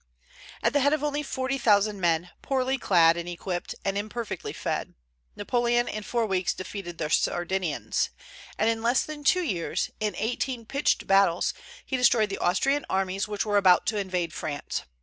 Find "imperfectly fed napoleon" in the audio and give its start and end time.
3.99-5.87